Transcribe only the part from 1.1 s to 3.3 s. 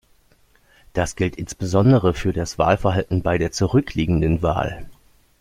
gilt insbesondere für das Wahlverhalten